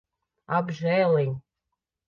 Apžēliņ. 0.59 1.39